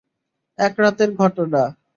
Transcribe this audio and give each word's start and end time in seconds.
এক 0.59 0.73
রাতের 0.81 1.09
ঘটনা। 1.15 1.61